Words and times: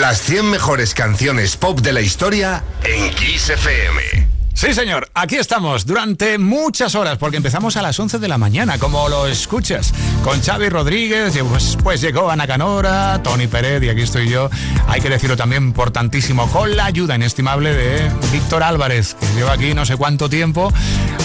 Las 0.00 0.20
100 0.20 0.50
mejores 0.50 0.92
canciones 0.92 1.56
pop 1.56 1.80
de 1.80 1.90
la 1.90 2.02
historia 2.02 2.62
en 2.84 3.14
Kiss 3.14 3.48
FM. 3.48 4.25
Sí, 4.56 4.72
señor, 4.72 5.10
aquí 5.12 5.36
estamos 5.36 5.84
durante 5.84 6.38
muchas 6.38 6.94
horas, 6.94 7.18
porque 7.18 7.36
empezamos 7.36 7.76
a 7.76 7.82
las 7.82 8.00
11 8.00 8.18
de 8.18 8.26
la 8.26 8.38
mañana, 8.38 8.78
como 8.78 9.06
lo 9.06 9.26
escuchas, 9.26 9.92
con 10.24 10.42
Xavi 10.42 10.70
Rodríguez, 10.70 11.36
y 11.36 11.42
pues, 11.82 12.00
llegó 12.00 12.30
Ana 12.30 12.46
Canora, 12.46 13.20
Tony 13.22 13.48
Pérez, 13.48 13.82
y 13.82 13.90
aquí 13.90 14.00
estoy 14.00 14.30
yo. 14.30 14.48
Hay 14.88 15.02
que 15.02 15.10
decirlo 15.10 15.36
también 15.36 15.62
importantísimo, 15.62 16.50
con 16.50 16.74
la 16.74 16.86
ayuda 16.86 17.16
inestimable 17.16 17.74
de 17.74 18.10
Víctor 18.32 18.62
Álvarez, 18.62 19.14
que 19.20 19.26
lleva 19.34 19.52
aquí 19.52 19.74
no 19.74 19.84
sé 19.84 19.98
cuánto 19.98 20.30
tiempo 20.30 20.72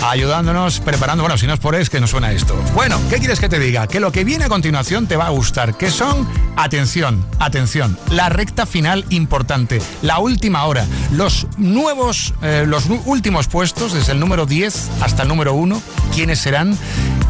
ayudándonos, 0.04 0.80
preparando. 0.80 1.24
Bueno, 1.24 1.38
si 1.38 1.48
no 1.48 1.54
es 1.54 1.60
por 1.60 1.76
es 1.76 1.90
que 1.90 2.00
no 2.00 2.08
suena 2.08 2.32
esto. 2.32 2.56
Bueno, 2.74 3.00
¿qué 3.10 3.18
quieres 3.18 3.40
que 3.40 3.50
te 3.50 3.60
diga? 3.60 3.88
Que 3.88 4.00
lo 4.00 4.12
que 4.12 4.24
viene 4.24 4.46
a 4.46 4.50
continuación 4.50 5.08
te 5.08 5.16
va 5.16 5.28
a 5.28 5.30
gustar, 5.30 5.78
que 5.78 5.90
son, 5.90 6.28
atención, 6.56 7.26
atención, 7.40 7.98
la 8.10 8.30
recta 8.30 8.66
final 8.66 9.06
importante, 9.10 9.82
la 10.02 10.20
última 10.20 10.66
hora, 10.66 10.86
los 11.12 11.48
nuevos, 11.58 12.34
eh, 12.42 12.66
los 12.68 12.88
últimos 12.88 13.21
últimos 13.22 13.48
puestos, 13.48 13.94
desde 13.94 14.14
el 14.14 14.20
número 14.20 14.48
10 14.48 14.90
hasta 15.00 15.22
el 15.22 15.28
número 15.28 15.54
1. 15.54 15.80
¿Quiénes 16.12 16.40
serán? 16.40 16.76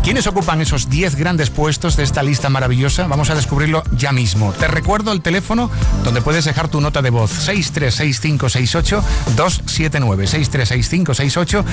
¿Quiénes 0.03 0.25
ocupan 0.25 0.61
esos 0.61 0.89
10 0.89 1.17
grandes 1.17 1.49
puestos 1.49 1.97
de 1.97 2.03
esta 2.03 2.23
lista 2.23 2.49
maravillosa? 2.49 3.07
Vamos 3.07 3.29
a 3.29 3.35
descubrirlo 3.35 3.83
ya 3.97 4.13
mismo. 4.13 4.53
Te 4.53 4.69
recuerdo 4.69 5.11
el 5.11 5.21
teléfono 5.21 5.69
donde 6.05 6.21
puedes 6.21 6.45
dejar 6.45 6.69
tu 6.69 6.79
nota 6.79 7.01
de 7.01 7.09
voz. 7.09 7.49
636568279. 7.49 9.03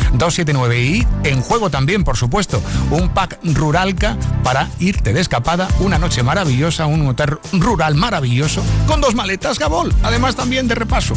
636568279. 0.02 0.80
Y 0.80 1.06
en 1.22 1.40
juego 1.40 1.70
también, 1.70 2.02
por 2.02 2.16
supuesto, 2.16 2.60
un 2.90 3.10
pack 3.10 3.38
Ruralca 3.44 4.16
para 4.42 4.68
irte 4.80 5.12
de 5.12 5.20
escapada. 5.20 5.68
Una 5.78 6.00
noche 6.00 6.24
maravillosa, 6.24 6.86
un 6.86 7.06
hotel 7.06 7.38
rural 7.52 7.94
maravilloso 7.94 8.64
con 8.88 9.00
dos 9.00 9.14
maletas 9.14 9.60
Gabol. 9.60 9.94
Además 10.02 10.34
también 10.34 10.66
de 10.66 10.74
repaso. 10.74 11.14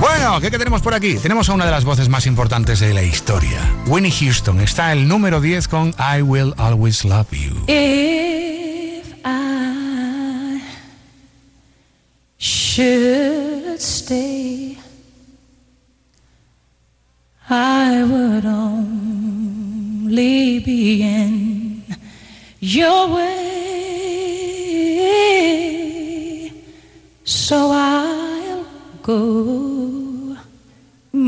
Bueno, 0.00 0.40
¿qué, 0.40 0.50
tenemos 0.50 0.80
por 0.82 0.94
aquí? 0.94 1.16
Tenemos 1.16 1.48
a 1.48 1.54
una 1.54 1.64
de 1.64 1.70
las 1.70 1.84
voces 1.84 2.08
más 2.08 2.26
importantes 2.26 2.78
de 2.80 2.94
la 2.94 3.02
historia. 3.02 3.60
Winnie 3.86 4.12
Houston 4.12 4.60
está 4.60 4.92
el 4.92 5.08
número 5.08 5.40
10 5.40 5.66
con 5.68 5.94
I 5.98 6.22
Will 6.22 6.54
Always 6.56 7.04
Love 7.04 7.30
You. 7.32 7.64
If 7.66 9.14
I 9.24 10.62
should 12.38 13.80
stay, 13.80 14.78
I 17.50 18.02
would 18.04 18.44
only 18.44 20.08
be 20.60 21.02
in 21.02 21.84
your 22.60 23.08
way. 23.14 23.48
So 27.24 27.72
I'll 27.72 28.64
go. 29.02 29.77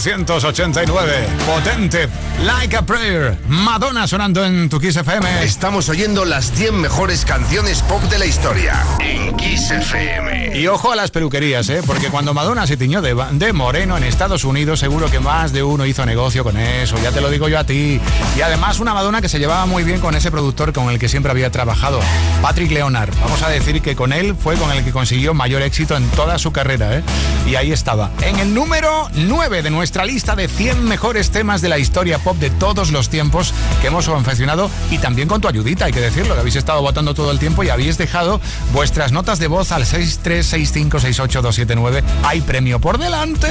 1989. 0.00 1.26
Potente. 1.46 2.25
Like 2.44 2.76
a 2.76 2.82
Prayer. 2.82 3.38
Madonna 3.48 4.06
sonando 4.06 4.44
en 4.44 4.68
tu 4.68 4.78
Kiss 4.78 4.96
FM. 4.96 5.42
Estamos 5.42 5.88
oyendo 5.88 6.24
las 6.24 6.54
10 6.56 6.72
mejores 6.72 7.24
canciones 7.24 7.82
pop 7.82 8.02
de 8.04 8.18
la 8.18 8.26
historia 8.26 8.84
en 9.00 9.34
Kiss 9.36 9.70
FM. 9.70 10.58
Y 10.58 10.66
ojo 10.68 10.92
a 10.92 10.96
las 10.96 11.10
peluquerías, 11.10 11.68
¿eh? 11.70 11.80
Porque 11.84 12.08
cuando 12.08 12.34
Madonna 12.34 12.66
se 12.66 12.76
tiñó 12.76 13.00
de, 13.00 13.16
de 13.32 13.52
moreno 13.52 13.96
en 13.96 14.04
Estados 14.04 14.44
Unidos, 14.44 14.80
seguro 14.80 15.10
que 15.10 15.18
más 15.18 15.52
de 15.52 15.62
uno 15.62 15.86
hizo 15.86 16.04
negocio 16.04 16.44
con 16.44 16.56
eso. 16.58 16.96
Ya 17.02 17.10
te 17.10 17.20
lo 17.22 17.30
digo 17.30 17.48
yo 17.48 17.58
a 17.58 17.64
ti. 17.64 18.00
Y 18.36 18.40
además 18.42 18.80
una 18.80 18.92
Madonna 18.92 19.22
que 19.22 19.28
se 19.30 19.38
llevaba 19.38 19.64
muy 19.66 19.82
bien 19.82 20.00
con 20.00 20.14
ese 20.14 20.30
productor 20.30 20.72
con 20.74 20.90
el 20.90 20.98
que 20.98 21.08
siempre 21.08 21.30
había 21.32 21.50
trabajado, 21.50 22.00
Patrick 22.42 22.70
Leonard. 22.70 23.14
Vamos 23.20 23.42
a 23.42 23.48
decir 23.48 23.80
que 23.80 23.96
con 23.96 24.12
él 24.12 24.36
fue 24.38 24.56
con 24.56 24.70
el 24.70 24.84
que 24.84 24.92
consiguió 24.92 25.32
mayor 25.34 25.62
éxito 25.62 25.96
en 25.96 26.06
toda 26.10 26.38
su 26.38 26.52
carrera, 26.52 26.98
¿eh? 26.98 27.02
Y 27.46 27.54
ahí 27.56 27.72
estaba. 27.72 28.10
En 28.22 28.38
el 28.38 28.54
número 28.54 29.08
9 29.14 29.62
de 29.62 29.70
nuestra 29.70 30.04
lista 30.04 30.36
de 30.36 30.48
100 30.48 30.84
mejores 30.84 31.30
temas 31.30 31.60
de 31.62 31.70
la 31.70 31.78
historia 31.78 32.18
pop 32.26 32.36
de 32.38 32.50
todos 32.50 32.90
los 32.90 33.08
tiempos 33.08 33.54
que 33.80 33.86
hemos 33.86 34.08
confeccionado 34.08 34.68
y 34.90 34.98
también 34.98 35.28
con 35.28 35.40
tu 35.40 35.46
ayudita, 35.46 35.84
hay 35.84 35.92
que 35.92 36.00
decirlo, 36.00 36.34
que 36.34 36.40
habéis 36.40 36.56
estado 36.56 36.82
votando 36.82 37.14
todo 37.14 37.30
el 37.30 37.38
tiempo 37.38 37.62
y 37.62 37.68
habéis 37.68 37.98
dejado 37.98 38.40
vuestras 38.72 39.12
notas 39.12 39.38
de 39.38 39.46
voz 39.46 39.70
al 39.70 39.84
636568279. 39.84 42.02
Hay 42.24 42.40
premio 42.40 42.80
por 42.80 42.98
delante. 42.98 43.46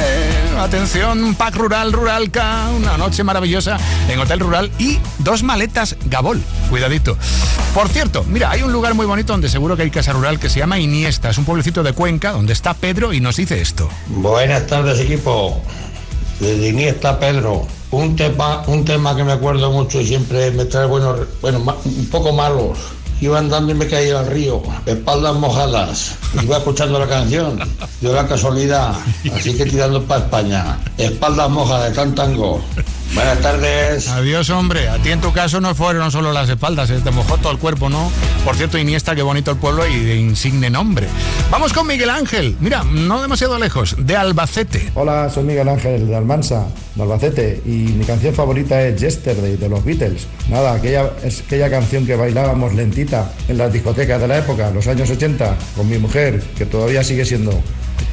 Atención, 0.60 1.36
Pack 1.36 1.55
Rural, 1.55 1.94
Ruralca, 1.94 2.67
una 2.75 2.98
noche 2.98 3.24
maravillosa 3.24 3.77
en 4.10 4.20
Hotel 4.20 4.41
Rural 4.41 4.70
y 4.77 5.00
dos 5.20 5.44
maletas 5.44 5.96
Gabol. 6.08 6.41
Cuidadito. 6.70 7.17
Por 7.74 7.88
cierto, 7.88 8.25
mira, 8.25 8.51
hay 8.51 8.62
un 8.62 8.74
lugar 8.74 8.94
muy 8.94 9.05
bonito 9.05 9.32
donde 9.32 9.48
seguro 9.48 9.77
que 9.77 9.84
hay 9.84 9.89
casa 9.89 10.12
rural 10.12 10.38
que 10.38 10.50
se 10.50 10.60
llama 10.60 10.79
Iniesta. 10.79 11.29
Es 11.29 11.38
un 11.38 11.46
pueblecito 11.46 11.82
de 11.82 11.94
Cuenca 11.94 12.34
donde 12.34 12.51
está 12.51 12.74
Pedro 12.74 13.13
y 13.13 13.22
nos 13.22 13.38
dice 13.38 13.62
esto. 13.62 13.89
Buenas 14.08 14.67
tardes, 14.67 15.00
equipo. 15.00 15.62
Desde 16.41 16.67
Iniesta, 16.67 17.17
Pedro. 17.22 17.65
Un 17.92 18.15
tema, 18.15 18.63
un 18.68 18.84
tema 18.84 19.15
que 19.15 19.24
me 19.24 19.34
acuerdo 19.34 19.72
mucho 19.72 20.01
y 20.01 20.06
siempre 20.06 20.51
me 20.51 20.65
trae 20.65 20.86
buenos, 20.86 21.20
bueno, 21.42 21.60
un 21.86 22.10
poco 22.10 22.34
malos. 22.34 22.77
Iba 23.22 23.39
andando 23.39 23.72
y 23.72 23.75
me 23.75 23.88
caí 23.88 24.10
al 24.10 24.27
río, 24.27 24.62
espaldas 24.86 25.36
mojadas. 25.36 26.15
Iba 26.44 26.58
escuchando 26.58 27.00
la 27.00 27.08
canción, 27.08 27.58
dio 28.01 28.13
la 28.13 28.27
casualidad, 28.27 28.94
así 29.34 29.56
que 29.56 29.65
tirando 29.65 30.04
para 30.04 30.25
España. 30.25 30.80
Espaldas 30.98 31.50
mojadas 31.50 31.89
de 31.89 31.96
tan 31.96 32.13
tango. 32.13 32.62
Buenas 33.15 33.39
tardes. 33.39 34.10
Adiós, 34.10 34.50
hombre. 34.50 34.89
A 34.89 34.98
ti 34.98 35.10
en 35.10 35.22
tu 35.22 35.31
caso 35.31 35.62
no 35.62 35.74
fueron 35.74 36.12
solo 36.12 36.34
las 36.34 36.50
espaldas, 36.50 36.89
eh, 36.89 37.00
te 37.01 37.12
mojó 37.12 37.38
todo 37.38 37.53
el 37.53 37.57
cuerpo, 37.57 37.89
¿no? 37.89 38.12
Por 38.43 38.57
cierto, 38.57 38.77
Iniesta, 38.77 39.15
qué 39.15 39.22
bonito 39.22 39.51
el 39.51 39.57
pueblo 39.57 39.88
y 39.88 39.98
de 39.98 40.17
insigne 40.17 40.69
nombre. 40.69 41.07
Vamos 41.50 41.72
con 41.72 41.88
Miguel 41.88 42.10
Ángel. 42.10 42.57
Mira, 42.60 42.84
no 42.84 43.22
demasiado 43.22 43.57
lejos, 43.57 43.95
de 43.98 44.17
Albacete. 44.17 44.91
Hola, 44.95 45.29
soy 45.29 45.45
Miguel 45.45 45.69
Ángel 45.69 46.07
de 46.07 46.15
Almansa, 46.15 46.67
de 46.93 47.01
Albacete, 47.03 47.62
y 47.65 47.69
mi 47.69 48.03
canción 48.03 48.36
favorita 48.36 48.81
es 48.86 49.00
Yesterday 49.00 49.55
de 49.55 49.69
los 49.69 49.84
Beatles. 49.86 50.27
Nada, 50.50 50.74
aquella 50.74 51.12
es 51.24 51.39
aquella 51.39 51.69
canción 51.69 52.05
que 52.05 52.17
bailábamos 52.17 52.74
lentita 52.74 53.31
en 53.48 53.57
las 53.57 53.72
discotecas 53.72 54.19
de 54.19 54.27
la 54.27 54.39
época, 54.39 54.72
los 54.72 54.88
años 54.88 55.10
80, 55.10 55.55
con 55.77 55.89
mi 55.89 55.98
mujer, 55.98 56.43
que 56.57 56.65
todavía 56.65 57.01
sigue 57.01 57.24
siendo 57.24 57.63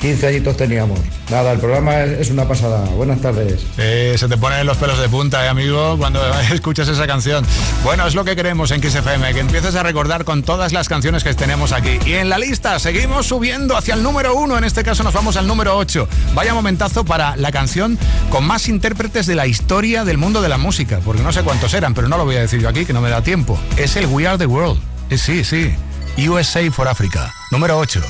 15 0.02 0.26
añitos 0.26 0.56
teníamos. 0.56 0.98
Nada, 1.30 1.52
el 1.52 1.60
programa 1.60 2.00
es, 2.00 2.28
una 2.30 2.46
pasada. 2.48 2.84
Buenas 2.96 3.20
tardes. 3.20 3.64
se 3.76 4.28
te 4.28 4.36
ponen 4.36 4.66
los 4.66 4.76
pelos 4.76 4.98
de 4.98 5.08
punta, 5.08 5.44
¿eh, 5.46 5.48
amigo, 5.48 5.96
cuando 5.96 6.20
escuchas 6.52 6.88
esa 6.88 7.06
canción. 7.06 7.46
Bueno, 7.84 8.04
es 8.08 8.16
lo 8.16 8.24
que 8.24 8.34
queremos 8.34 8.72
en 8.72 8.82
XFM, 8.82 9.32
que 9.32 9.38
empieces 9.38 9.76
a 9.76 9.84
recordar 9.84 10.24
con 10.24 10.42
todas 10.42 10.72
las 10.72 10.88
canciones 10.88 11.22
que 11.22 11.32
tenemos 11.34 11.70
aquí. 11.70 12.00
Y 12.04 12.14
en 12.14 12.28
la 12.28 12.38
lista 12.38 12.80
seguimos 12.80 13.26
subiendo 13.26 13.76
hacia 13.76 13.94
el 13.94 14.02
número 14.02 14.34
uno, 14.34 14.58
en 14.58 14.64
este 14.64 14.82
caso 14.82 15.04
nos 15.04 15.14
vamos 15.14 15.36
al 15.36 15.46
número 15.46 15.76
8. 15.76 16.08
Vaya 16.34 16.52
momentazo 16.52 17.04
para 17.04 17.36
la 17.36 17.52
canción 17.52 17.96
con 18.28 18.44
más 18.44 18.68
intérpretes 18.68 19.26
de 19.26 19.36
la 19.36 19.46
historia 19.46 20.04
del 20.04 20.18
mundo 20.18 20.42
de 20.42 20.48
la 20.48 20.58
música, 20.58 20.98
porque 21.04 21.22
no 21.22 21.32
sé 21.32 21.44
cuántos 21.44 21.74
eran, 21.74 21.94
pero 21.94 22.08
no 22.08 22.18
lo 22.18 22.24
voy 22.24 22.34
a 22.34 22.40
decir 22.40 22.60
yo 22.60 22.68
aquí, 22.68 22.84
que 22.84 22.92
no 22.92 23.00
me 23.00 23.08
da 23.08 23.22
tiempo. 23.22 23.56
Es 23.76 23.94
el 23.94 24.06
We 24.06 24.26
Are 24.26 24.36
the 24.36 24.46
World. 24.46 24.80
Eh, 25.10 25.18
sí, 25.18 25.44
sí. 25.44 25.72
USA 26.28 26.68
for 26.72 26.88
Africa. 26.88 27.32
Número 27.52 27.78
8. 27.78 28.02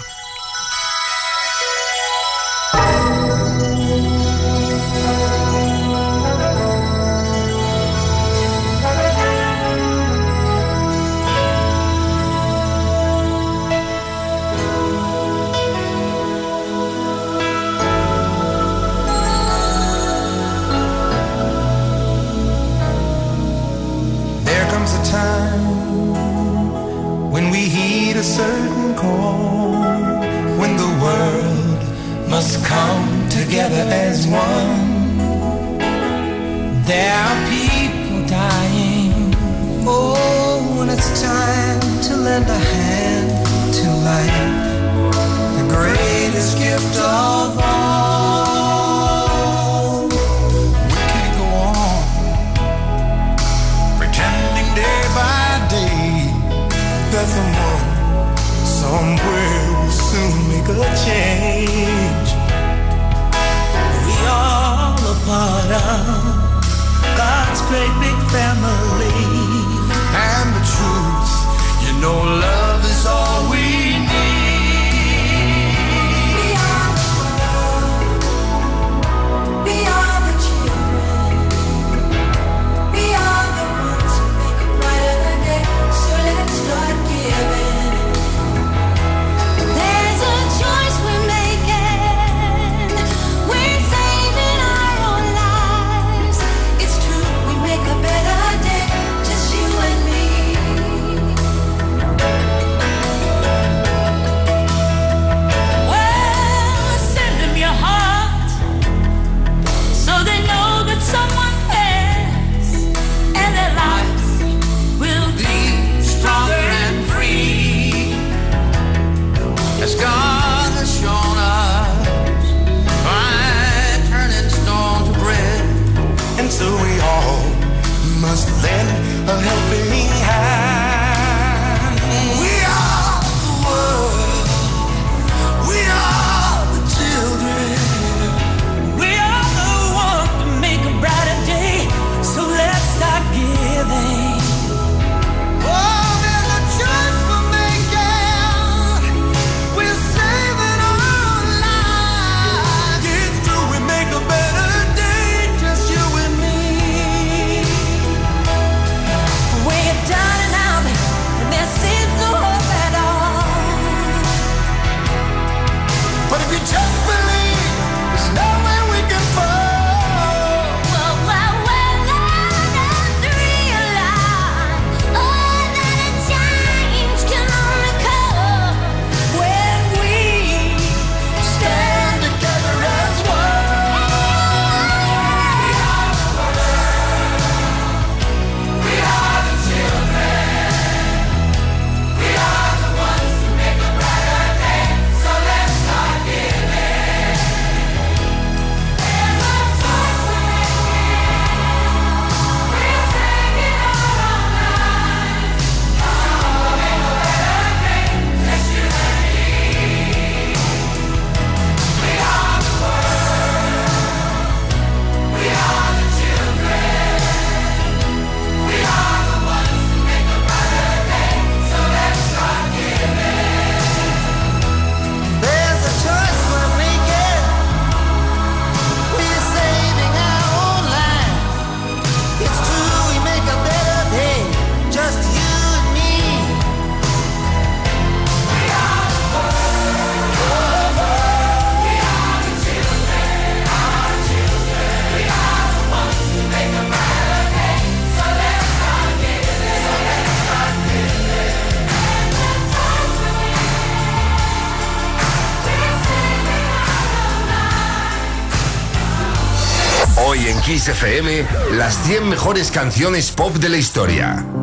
En 260.83 260.87
Kiss 260.87 261.01
FM, 261.01 261.47
las 261.77 261.95
100 262.07 262.29
mejores 262.29 262.73
canciones 262.73 263.31
pop 263.31 263.55
de 263.55 263.69
la 263.69 263.77
historia. 263.77 264.62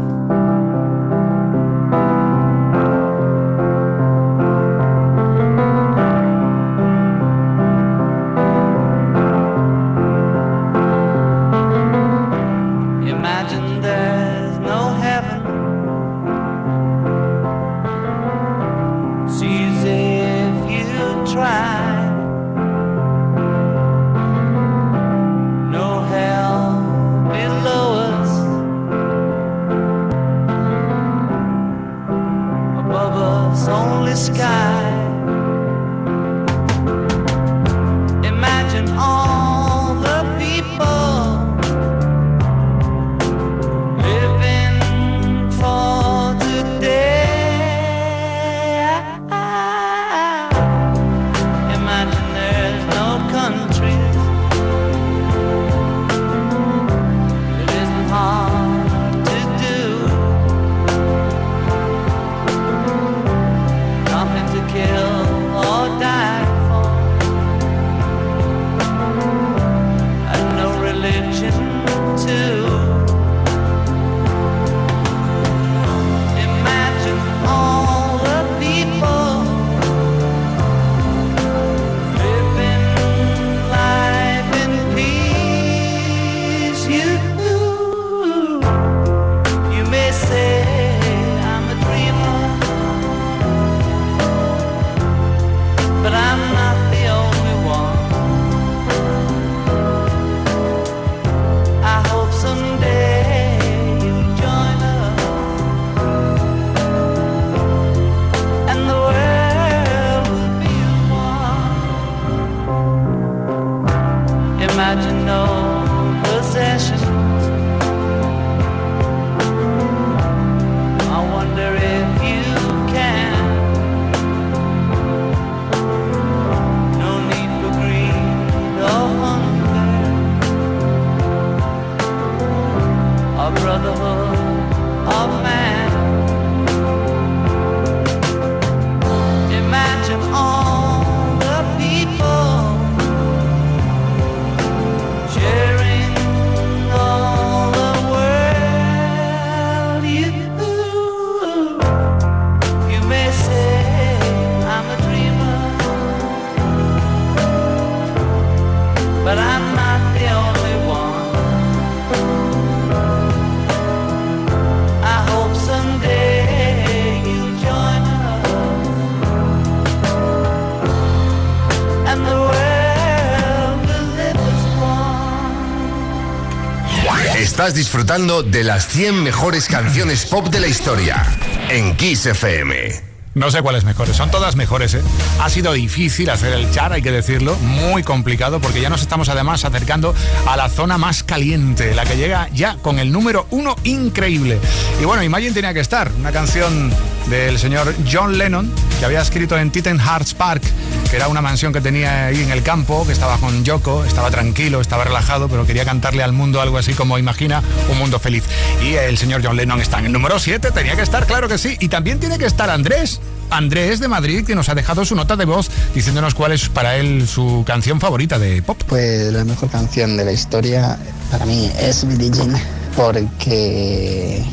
Disfrutando 177.79 178.43
de 178.43 178.65
las 178.65 178.89
100 178.89 179.23
mejores 179.23 179.67
canciones 179.67 180.25
pop 180.25 180.49
de 180.49 180.59
la 180.59 180.67
historia 180.67 181.25
en 181.69 181.95
Kiss 181.95 182.25
FM. 182.25 182.91
No 183.35 183.51
sé 183.51 183.61
cuáles 183.61 183.85
mejores, 183.85 184.17
son 184.17 184.29
todas 184.29 184.57
mejores, 184.57 184.95
¿eh? 184.95 185.01
Ha 185.39 185.49
sido 185.49 185.71
difícil 185.71 186.29
hacer 186.29 186.51
el 186.51 186.69
char, 186.71 186.91
hay 186.91 187.01
que 187.01 187.11
decirlo, 187.11 187.55
muy 187.55 188.03
complicado, 188.03 188.59
porque 188.59 188.81
ya 188.81 188.89
nos 188.89 189.01
estamos 189.01 189.29
además 189.29 189.63
acercando 189.63 190.13
a 190.45 190.57
la 190.57 190.67
zona 190.67 190.97
más 190.97 191.23
caliente, 191.23 191.95
la 191.95 192.03
que 192.03 192.17
llega 192.17 192.49
ya 192.53 192.75
con 192.81 192.99
el 192.99 193.13
número 193.13 193.47
uno 193.51 193.77
increíble. 193.85 194.59
Y 195.01 195.05
bueno, 195.05 195.23
Imagine 195.23 195.53
tenía 195.53 195.73
que 195.73 195.79
estar, 195.79 196.11
una 196.19 196.33
canción 196.33 196.91
del 197.29 197.59
señor 197.59 197.95
John 198.11 198.37
Lennon, 198.37 198.69
que 198.99 199.05
había 199.05 199.21
escrito 199.21 199.57
en 199.57 199.71
Titan 199.71 199.99
Hearts 199.99 200.33
Park, 200.33 200.63
que 201.09 201.15
era 201.15 201.27
una 201.27 201.41
mansión 201.41 201.73
que 201.73 201.81
tenía 201.81 202.27
ahí 202.27 202.41
en 202.41 202.51
el 202.51 202.61
campo, 202.61 203.05
que 203.05 203.13
estaba 203.13 203.37
con 203.37 203.63
Yoko, 203.63 204.05
estaba 204.05 204.29
tranquilo, 204.29 204.79
estaba 204.79 205.03
relajado, 205.03 205.49
pero 205.49 205.65
quería 205.65 205.83
cantarle 205.83 206.21
al 206.21 206.33
mundo 206.33 206.61
algo 206.61 206.77
así 206.77 206.93
como 206.93 207.17
Imagina 207.17 207.63
un 207.91 207.97
mundo 207.97 208.19
feliz. 208.19 208.43
Y 208.83 208.93
el 208.93 209.17
señor 209.17 209.41
John 209.43 209.57
Lennon 209.57 209.81
está 209.81 209.99
en 209.99 210.05
el 210.05 210.11
número 210.11 210.37
7, 210.39 210.69
tenía 210.71 210.95
que 210.95 211.01
estar, 211.01 211.25
claro 211.25 211.47
que 211.47 211.57
sí. 211.57 211.77
Y 211.79 211.89
también 211.89 212.19
tiene 212.19 212.37
que 212.37 212.45
estar 212.45 212.69
Andrés. 212.69 213.19
Andrés 213.49 213.99
de 213.99 214.07
Madrid, 214.07 214.45
que 214.45 214.53
nos 214.53 214.69
ha 214.69 214.75
dejado 214.75 215.03
su 215.05 215.15
nota 215.15 215.35
de 215.35 215.45
voz 215.45 215.71
diciéndonos 215.95 216.35
cuál 216.35 216.51
es 216.51 216.69
para 216.69 216.97
él 216.97 217.27
su 217.27 217.63
canción 217.65 217.99
favorita 217.99 218.37
de 218.37 218.61
pop. 218.61 218.79
Pues 218.87 219.33
la 219.33 219.43
mejor 219.43 219.69
canción 219.69 220.15
de 220.17 220.25
la 220.25 220.31
historia 220.31 220.99
para 221.31 221.45
mí 221.45 221.71
es 221.79 222.07
Billie 222.07 222.29
Jean, 222.29 222.53
porque 222.95 224.43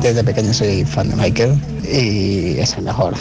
desde 0.00 0.24
pequeño 0.24 0.54
soy 0.54 0.86
fan 0.86 1.10
de 1.10 1.16
Michael 1.16 1.60
y 1.84 2.58
es 2.58 2.72
el 2.78 2.84
mejor 2.84 3.14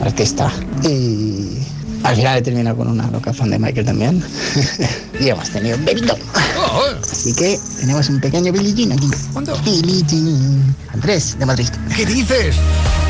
artista. 0.00 0.50
Y 0.82 1.65
al 2.06 2.16
final 2.16 2.38
he 2.38 2.42
terminado 2.42 2.76
con 2.76 2.88
una 2.88 3.10
loca 3.10 3.32
fan 3.32 3.50
de 3.50 3.58
Michael 3.58 3.86
también. 3.86 4.22
y 5.20 5.28
hemos 5.28 5.50
tenido 5.50 5.76
un 5.76 5.84
bebito. 5.84 6.16
Oh. 6.56 6.84
Así 7.02 7.34
que 7.34 7.58
tenemos 7.80 8.08
un 8.08 8.20
pequeño 8.20 8.52
Billie 8.52 8.74
Jean 8.74 8.92
aquí. 8.92 9.08
¿Cuándo? 9.32 9.56
Billie 9.64 10.02
Jean. 10.06 10.76
Andrés, 10.92 11.36
de 11.38 11.46
Madrid. 11.46 11.68
¿Qué 11.94 12.06
dices? 12.06 12.56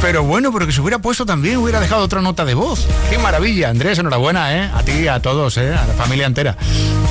Pero 0.00 0.24
bueno, 0.24 0.50
porque 0.52 0.72
se 0.72 0.80
hubiera 0.80 0.98
puesto 0.98 1.26
también, 1.26 1.58
hubiera 1.58 1.80
dejado 1.80 2.02
otra 2.02 2.20
nota 2.20 2.44
de 2.44 2.54
voz. 2.54 2.86
Qué 3.10 3.18
maravilla, 3.18 3.70
Andrés, 3.70 3.98
enhorabuena, 3.98 4.56
¿eh? 4.56 4.70
A 4.74 4.82
ti, 4.82 5.08
a 5.08 5.20
todos, 5.20 5.56
¿eh? 5.58 5.74
A 5.74 5.86
la 5.86 5.94
familia 5.94 6.26
entera. 6.26 6.56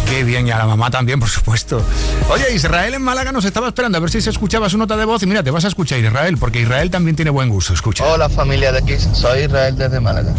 Qué 0.10 0.24
bien, 0.24 0.48
y 0.48 0.52
a 0.52 0.58
la 0.58 0.66
mamá 0.66 0.90
también, 0.92 1.20
por 1.20 1.30
supuesto. 1.30 1.82
Oye, 2.30 2.54
Israel 2.54 2.94
en 2.94 3.02
Málaga 3.02 3.32
nos 3.32 3.46
estaba 3.46 3.68
esperando 3.68 3.98
a 3.98 4.02
ver 4.02 4.10
si 4.10 4.22
se 4.22 4.30
escuchaba 4.30 4.70
su 4.70 4.78
nota 4.78 4.98
de 4.98 5.06
voz. 5.06 5.22
Y 5.24 5.28
mira, 5.28 5.44
te 5.44 5.52
vas 5.52 5.66
a 5.66 5.68
escuchar, 5.68 6.00
Israel, 6.00 6.38
porque 6.38 6.62
Israel 6.62 6.90
también 6.90 7.16
tiene 7.16 7.32
buen 7.32 7.50
gusto. 7.50 7.74
Escucha. 7.74 8.04
Hola, 8.06 8.30
familia 8.30 8.72
de 8.72 8.84
Kiss. 8.84 9.08
Soy 9.14 9.44
Israel 9.44 9.76
desde 9.76 10.00
Málaga. 10.00 10.34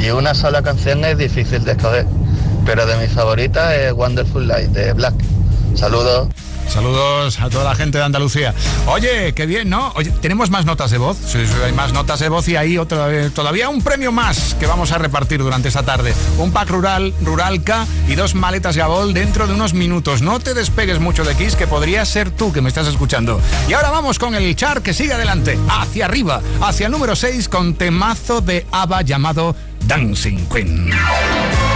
Y 0.00 0.10
una 0.10 0.34
sola 0.34 0.62
canción 0.62 1.04
es 1.04 1.18
difícil 1.18 1.64
de 1.64 1.72
escoger, 1.72 2.06
pero 2.64 2.86
de 2.86 2.96
mis 2.96 3.10
favoritas 3.10 3.74
es 3.74 3.92
Wonderful 3.92 4.48
Light 4.48 4.70
de 4.70 4.92
Black. 4.94 5.14
Saludos. 5.74 6.28
Saludos 6.70 7.40
a 7.40 7.50
toda 7.50 7.64
la 7.64 7.74
gente 7.74 7.98
de 7.98 8.04
Andalucía. 8.04 8.54
Oye, 8.86 9.34
qué 9.34 9.44
bien, 9.44 9.68
¿no? 9.68 9.92
Oye, 9.96 10.12
tenemos 10.22 10.50
más 10.50 10.64
notas 10.64 10.92
de 10.92 10.98
voz. 10.98 11.18
Sí, 11.26 11.38
hay 11.64 11.72
más 11.72 11.92
notas 11.92 12.20
de 12.20 12.28
voz 12.28 12.46
y 12.46 12.54
ahí 12.54 12.78
otra 12.78 13.08
todavía 13.30 13.68
un 13.68 13.82
premio 13.82 14.12
más 14.12 14.54
que 14.54 14.66
vamos 14.66 14.92
a 14.92 14.98
repartir 14.98 15.40
durante 15.40 15.66
esta 15.66 15.82
tarde. 15.82 16.14
Un 16.38 16.52
pack 16.52 16.70
rural, 16.70 17.12
Ruralca 17.22 17.86
y 18.06 18.14
dos 18.14 18.36
maletas 18.36 18.76
Gabol 18.76 19.12
dentro 19.12 19.48
de 19.48 19.54
unos 19.54 19.74
minutos. 19.74 20.22
No 20.22 20.38
te 20.38 20.54
despegues 20.54 21.00
mucho 21.00 21.24
de 21.24 21.34
Kiss, 21.34 21.56
que 21.56 21.66
podría 21.66 22.04
ser 22.04 22.30
tú 22.30 22.52
que 22.52 22.60
me 22.60 22.68
estás 22.68 22.86
escuchando. 22.86 23.40
Y 23.68 23.72
ahora 23.72 23.90
vamos 23.90 24.20
con 24.20 24.36
el 24.36 24.54
char 24.54 24.80
que 24.80 24.94
sigue 24.94 25.14
adelante, 25.14 25.58
hacia 25.68 26.04
arriba, 26.04 26.40
hacia 26.60 26.86
el 26.86 26.92
número 26.92 27.16
6 27.16 27.48
con 27.48 27.74
temazo 27.74 28.40
de 28.42 28.64
ABBA 28.70 29.02
llamado 29.02 29.56
Dancing 29.90 30.46
Queen. 30.48 31.69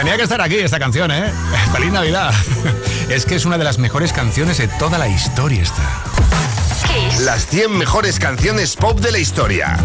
Tenía 0.00 0.16
que 0.16 0.22
estar 0.22 0.40
aquí 0.40 0.56
esta 0.56 0.78
canción, 0.78 1.10
¿eh? 1.10 1.30
Feliz 1.74 1.92
Navidad. 1.92 2.32
Es 3.10 3.26
que 3.26 3.34
es 3.34 3.44
una 3.44 3.58
de 3.58 3.64
las 3.64 3.78
mejores 3.78 4.14
canciones 4.14 4.56
de 4.56 4.66
toda 4.66 4.96
la 4.96 5.08
historia 5.08 5.60
esta. 5.60 5.82
Las 7.22 7.46
100 7.48 7.76
mejores 7.76 8.18
canciones 8.18 8.76
pop 8.76 8.98
de 9.00 9.12
la 9.12 9.18
historia. 9.18 9.76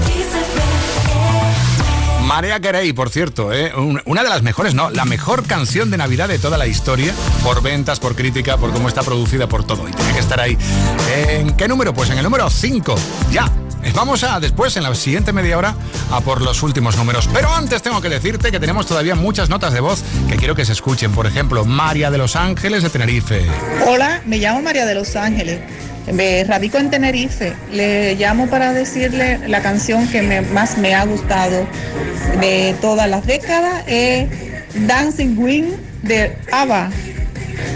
Marea 2.21 2.61
Carey, 2.61 2.93
por 2.93 3.09
cierto, 3.09 3.51
¿eh? 3.51 3.73
una 4.05 4.23
de 4.23 4.29
las 4.29 4.41
mejores, 4.41 4.73
no, 4.73 4.89
la 4.89 5.03
mejor 5.03 5.45
canción 5.45 5.91
de 5.91 5.97
Navidad 5.97 6.29
de 6.29 6.39
toda 6.39 6.57
la 6.57 6.67
historia, 6.67 7.13
por 7.43 7.61
ventas, 7.61 7.99
por 7.99 8.15
crítica, 8.15 8.55
por 8.55 8.71
cómo 8.71 8.87
está 8.87 9.03
producida, 9.03 9.49
por 9.49 9.65
todo. 9.65 9.89
Y 9.89 9.91
tiene 9.91 10.13
que 10.13 10.19
estar 10.19 10.39
ahí. 10.39 10.57
¿En 11.27 11.57
qué 11.57 11.67
número? 11.67 11.93
Pues 11.93 12.09
en 12.11 12.19
el 12.19 12.23
número 12.23 12.49
5. 12.49 12.95
Ya. 13.31 13.51
Vamos 13.93 14.23
a 14.23 14.39
después, 14.39 14.75
en 14.77 14.83
la 14.83 14.93
siguiente 14.95 15.31
media 15.31 15.57
hora, 15.57 15.75
a 16.11 16.21
por 16.21 16.41
los 16.41 16.63
últimos 16.63 16.97
números. 16.97 17.29
Pero 17.33 17.53
antes 17.53 17.81
tengo 17.81 18.01
que 18.01 18.09
decirte 18.09 18.51
que 18.51 18.59
tenemos 18.59 18.87
todavía 18.87 19.15
muchas 19.15 19.49
notas 19.49 19.73
de 19.73 19.79
voz 19.79 20.03
que 20.27 20.35
quiero 20.35 20.55
que 20.55 20.65
se 20.65 20.73
escuchen. 20.73 21.11
Por 21.11 21.27
ejemplo, 21.27 21.65
María 21.65 22.11
de 22.11 22.17
Los 22.17 22.35
Ángeles 22.35 22.83
de 22.83 22.89
Tenerife. 22.89 23.45
Hola, 23.87 24.21
me 24.25 24.37
llamo 24.37 24.61
María 24.61 24.85
de 24.85 24.95
Los 24.95 25.15
Ángeles. 25.15 25.59
Me 26.11 26.43
radico 26.43 26.77
en 26.77 26.89
Tenerife. 26.89 27.53
Le 27.71 28.15
llamo 28.15 28.47
para 28.47 28.73
decirle 28.73 29.39
la 29.47 29.61
canción 29.61 30.07
que 30.07 30.41
más 30.41 30.77
me 30.77 30.93
ha 30.93 31.05
gustado 31.05 31.65
de 32.39 32.75
todas 32.81 33.09
las 33.09 33.25
décadas 33.25 33.83
es 33.87 34.29
Dancing 34.87 35.35
Queen 35.35 35.75
de 36.01 36.37
ABBA, 36.51 36.89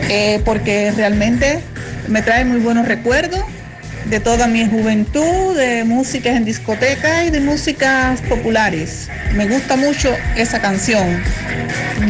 eh, 0.09 0.41
porque 0.43 0.91
realmente 0.91 1.61
me 2.07 2.21
trae 2.21 2.45
muy 2.45 2.59
buenos 2.59 2.87
recuerdos 2.87 3.41
de 4.09 4.19
toda 4.19 4.47
mi 4.47 4.65
juventud, 4.67 5.55
de 5.55 5.83
músicas 5.83 6.35
en 6.35 6.45
discoteca 6.45 7.25
y 7.25 7.29
de 7.29 7.39
músicas 7.39 8.21
populares. 8.21 9.09
Me 9.33 9.47
gusta 9.47 9.75
mucho 9.75 10.15
esa 10.35 10.59
canción, 10.59 11.21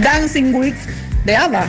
Dancing 0.01 0.53
with 0.53 0.75
de 1.25 1.35
ABBA. 1.35 1.67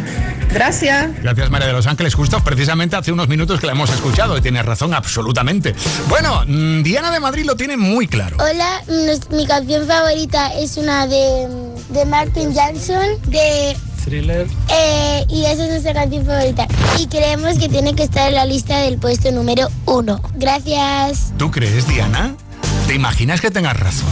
Gracias. 0.53 1.11
Gracias, 1.23 1.51
María 1.51 1.69
de 1.69 1.73
los 1.73 1.87
Ángeles. 1.87 2.15
Justo 2.15 2.43
precisamente 2.43 2.97
hace 2.97 3.13
unos 3.13 3.29
minutos 3.29 3.61
que 3.61 3.67
la 3.67 3.73
hemos 3.73 3.91
escuchado 3.91 4.37
y 4.37 4.41
tienes 4.41 4.65
razón 4.65 4.95
absolutamente. 4.95 5.75
Bueno, 6.09 6.43
mm, 6.47 6.83
Diana 6.83 7.11
de 7.11 7.21
Madrid 7.21 7.45
lo 7.45 7.57
tiene 7.57 7.77
muy 7.77 8.09
claro. 8.09 8.37
Hola, 8.39 8.83
mi 9.31 9.47
canción 9.47 9.87
favorita 9.87 10.53
es 10.55 10.77
una 10.77 11.07
de, 11.07 11.49
de 11.91 12.05
Martin 12.05 12.53
Jackson, 12.53 13.07
de 13.27 13.77
Thriller. 14.11 14.47
Eh, 14.69 15.25
y 15.29 15.45
esa 15.45 15.65
es 15.65 15.71
nuestra 15.71 15.95
canción 15.95 16.27
favorita. 16.27 16.67
Y 16.99 17.07
creemos 17.07 17.59
que 17.59 17.69
tiene 17.69 17.95
que 17.95 18.03
estar 18.03 18.29
en 18.29 18.35
la 18.35 18.45
lista 18.45 18.79
del 18.79 18.99
puesto 18.99 19.31
número 19.31 19.69
uno. 19.87 20.21
Gracias. 20.35 21.33
¿Tú 21.39 21.51
crees, 21.51 21.87
Diana? 21.87 22.35
¿Te 22.89 22.95
imaginas 22.97 23.41
que 23.41 23.53
tengas 23.53 23.79
razón? 23.79 24.11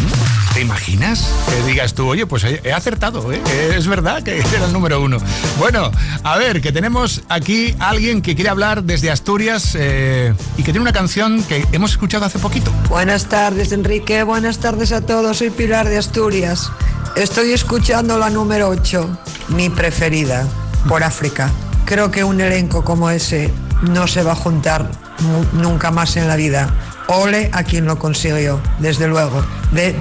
¿Te 0.55 0.61
imaginas 0.61 1.29
que 1.49 1.69
digas 1.69 1.95
tú, 1.95 2.07
oye, 2.07 2.27
pues 2.27 2.45
he 2.45 2.73
acertado, 2.73 3.33
¿eh? 3.33 3.41
es 3.77 3.89
verdad 3.89 4.23
que 4.23 4.39
era 4.39 4.67
el 4.67 4.73
número 4.73 5.03
uno? 5.03 5.19
Bueno, 5.59 5.91
a 6.23 6.37
ver, 6.39 6.61
que 6.61 6.71
tenemos 6.71 7.23
aquí 7.29 7.75
alguien 7.81 8.23
que 8.23 8.37
quiere 8.37 8.51
hablar 8.51 8.85
desde 8.85 9.11
Asturias 9.11 9.77
eh, 9.79 10.33
y 10.57 10.63
que 10.63 10.71
tiene 10.71 10.81
una 10.81 10.93
canción 10.93 11.43
que 11.43 11.67
hemos 11.73 11.91
escuchado 11.93 12.25
hace 12.25 12.39
poquito. 12.39 12.73
Buenas 12.89 13.27
tardes, 13.27 13.73
Enrique. 13.73 14.23
Buenas 14.23 14.59
tardes 14.59 14.93
a 14.93 15.01
todos. 15.01 15.39
Soy 15.39 15.51
Pilar 15.51 15.89
de 15.89 15.99
Asturias. 15.99 16.71
Estoy 17.19 17.53
escuchando 17.53 18.17
la 18.17 18.31
número 18.31 18.69
8, 18.69 19.19
mi 19.49 19.69
preferida, 19.71 20.47
por 20.89 21.03
África. 21.03 21.51
Creo 21.85 22.13
que 22.13 22.23
un 22.23 22.41
elenco 22.41 22.85
como 22.85 23.11
ese 23.11 23.53
no 23.83 24.07
se 24.07 24.23
va 24.23 24.33
a 24.33 24.37
juntar 24.37 24.89
nunca 25.53 25.91
más 25.91 26.17
en 26.17 26.29
la 26.29 26.37
vida. 26.37 26.73
Ole 27.09 27.51
a 27.53 27.65
quien 27.65 27.87
lo 27.87 27.99
consiguió, 27.99 28.61
desde 28.79 29.09
luego. 29.09 29.45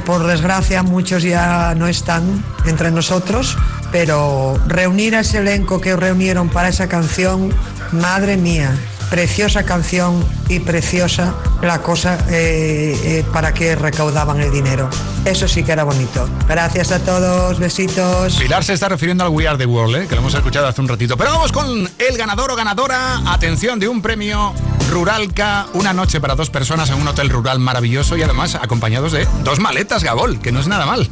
por 0.05 0.27
desgracia, 0.27 0.83
muchos 0.83 1.23
ya 1.23 1.73
no 1.73 1.87
están 1.87 2.43
entre 2.67 2.91
nosotros, 2.91 3.57
pero 3.91 4.55
reunir 4.67 5.15
a 5.15 5.21
ese 5.21 5.39
elenco 5.39 5.81
que 5.81 5.95
reunieron 5.95 6.49
para 6.49 6.69
esa 6.69 6.87
canción, 6.87 7.51
madre 7.93 8.37
mía, 8.37 8.77
preciosa 9.09 9.63
canción 9.63 10.23
y 10.49 10.59
preciosa 10.59 11.33
la 11.61 11.81
cosa 11.81 12.17
eh, 12.29 12.99
eh, 13.03 13.25
para 13.33 13.53
que 13.53 13.75
recaudaban 13.75 14.39
el 14.41 14.51
dinero. 14.51 14.89
Eso 15.25 15.47
sí 15.47 15.63
que 15.63 15.71
era 15.71 15.83
bonito. 15.83 16.27
Gracias 16.47 16.91
a 16.91 16.99
todos, 16.99 17.59
besitos. 17.59 18.35
Pilar 18.35 18.63
se 18.63 18.73
está 18.73 18.89
refiriendo 18.89 19.23
al 19.23 19.29
We 19.29 19.47
Are 19.47 19.57
the 19.57 19.65
World, 19.65 19.95
eh, 19.95 20.07
que 20.07 20.15
lo 20.15 20.21
hemos 20.21 20.33
escuchado 20.33 20.67
hace 20.67 20.81
un 20.81 20.87
ratito. 20.87 21.17
Pero 21.17 21.31
vamos 21.31 21.51
con 21.51 21.67
el 21.97 22.17
ganador 22.17 22.51
o 22.51 22.55
ganadora. 22.55 23.21
Atención 23.25 23.79
de 23.79 23.87
un 23.87 24.01
premio 24.01 24.53
Ruralca, 24.89 25.67
una 25.73 25.93
noche 25.93 26.21
para 26.21 26.35
dos 26.35 26.49
personas 26.49 26.89
en 26.89 27.01
un 27.01 27.07
hotel 27.07 27.29
rural 27.29 27.59
maravilloso 27.59 28.17
y 28.17 28.23
además 28.23 28.55
acompañados 28.55 29.11
de 29.11 29.27
dos 29.43 29.59
maletas 29.59 30.03
Gabol, 30.03 30.39
que 30.39 30.51
no 30.51 30.59
es 30.59 30.67
nada 30.67 30.85
mal. 30.85 31.09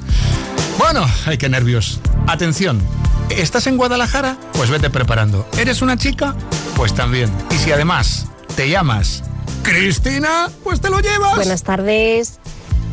Bueno, 0.78 1.06
hay 1.26 1.38
que 1.38 1.50
nervios. 1.50 2.00
Atención, 2.28 2.82
¿estás 3.30 3.68
en 3.68 3.78
Guadalajara? 3.78 4.38
Pues 4.54 4.70
vete 4.70 4.90
preparando. 4.90 5.48
¿Eres 5.58 5.82
una 5.82 5.98
chica? 5.98 6.36
Pues 6.76 6.94
también. 6.94 7.32
Y 7.52 7.56
si 7.56 7.72
además 7.72 8.28
te 8.56 8.70
llamas 8.70 9.24
Cristina, 9.64 10.50
pues 10.64 10.82
te 10.82 10.90
lo 10.90 11.00
llevas. 11.00 11.36
Buenas 11.36 11.64
tardes. 11.64 12.40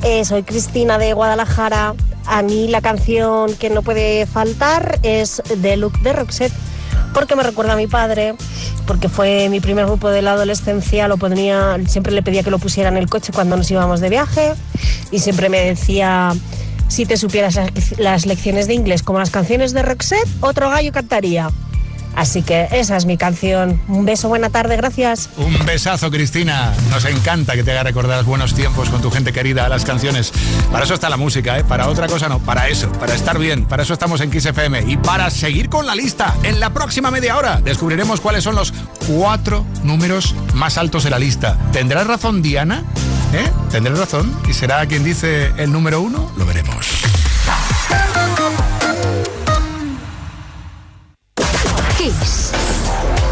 Eh, 0.02 0.24
soy 0.24 0.42
Cristina 0.42 0.98
de 0.98 1.12
Guadalajara. 1.12 1.94
A 2.26 2.42
mí 2.42 2.68
la 2.68 2.80
canción 2.80 3.54
que 3.56 3.70
no 3.70 3.82
puede 3.82 4.26
faltar 4.26 4.98
es 5.02 5.42
The 5.60 5.76
Look 5.76 6.00
de 6.00 6.12
Roxette 6.12 6.52
porque 7.12 7.36
me 7.36 7.42
recuerda 7.42 7.74
a 7.74 7.76
mi 7.76 7.86
padre, 7.86 8.34
porque 8.86 9.08
fue 9.08 9.48
mi 9.48 9.60
primer 9.60 9.86
grupo 9.86 10.08
de 10.08 10.22
la 10.22 10.32
adolescencia, 10.32 11.08
lo 11.08 11.16
ponía, 11.16 11.78
siempre 11.86 12.12
le 12.12 12.22
pedía 12.22 12.42
que 12.42 12.50
lo 12.50 12.58
pusiera 12.58 12.88
en 12.88 12.96
el 12.96 13.08
coche 13.08 13.32
cuando 13.32 13.56
nos 13.56 13.70
íbamos 13.70 14.00
de 14.00 14.08
viaje 14.08 14.54
y 15.10 15.18
siempre 15.18 15.48
me 15.48 15.60
decía, 15.60 16.32
si 16.92 17.06
te 17.06 17.16
supieras 17.16 17.58
las 17.96 18.26
lecciones 18.26 18.66
de 18.66 18.74
inglés 18.74 19.02
como 19.02 19.18
las 19.18 19.30
canciones 19.30 19.72
de 19.72 19.82
Roxette, 19.82 20.28
otro 20.40 20.68
gallo 20.68 20.92
cantaría. 20.92 21.48
Así 22.14 22.42
que 22.42 22.68
esa 22.70 22.98
es 22.98 23.06
mi 23.06 23.16
canción. 23.16 23.80
Un 23.88 24.04
beso, 24.04 24.28
buena 24.28 24.50
tarde, 24.50 24.76
gracias. 24.76 25.30
Un 25.38 25.64
besazo, 25.64 26.10
Cristina. 26.10 26.74
Nos 26.90 27.06
encanta 27.06 27.54
que 27.54 27.64
te 27.64 27.70
haga 27.70 27.84
recordar 27.84 28.22
buenos 28.24 28.54
tiempos 28.54 28.90
con 28.90 29.00
tu 29.00 29.10
gente 29.10 29.32
querida, 29.32 29.66
las 29.70 29.86
canciones. 29.86 30.32
Para 30.70 30.84
eso 30.84 30.92
está 30.92 31.08
la 31.08 31.16
música, 31.16 31.58
¿eh? 31.58 31.64
Para 31.64 31.88
otra 31.88 32.08
cosa 32.08 32.28
no, 32.28 32.38
para 32.40 32.68
eso, 32.68 32.92
para 32.92 33.14
estar 33.14 33.38
bien. 33.38 33.64
Para 33.64 33.84
eso 33.84 33.94
estamos 33.94 34.20
en 34.20 34.30
Kiss 34.30 34.44
FM. 34.44 34.84
Y 34.86 34.98
para 34.98 35.30
seguir 35.30 35.70
con 35.70 35.86
la 35.86 35.94
lista, 35.94 36.34
en 36.42 36.60
la 36.60 36.70
próxima 36.74 37.10
media 37.10 37.38
hora 37.38 37.62
descubriremos 37.62 38.20
cuáles 38.20 38.44
son 38.44 38.56
los 38.56 38.74
cuatro 39.06 39.64
números 39.82 40.34
más 40.52 40.76
altos 40.76 41.04
de 41.04 41.10
la 41.10 41.18
lista. 41.18 41.56
¿Tendrás 41.72 42.06
razón, 42.06 42.42
Diana? 42.42 42.84
¿Eh? 43.32 43.50
¿Tendrás 43.70 43.98
razón? 43.98 44.36
¿Y 44.46 44.52
será 44.52 44.86
quien 44.86 45.04
dice 45.04 45.52
el 45.56 45.72
número 45.72 46.00
uno? 46.00 46.30
Lo 46.36 46.44
veremos. 46.44 47.02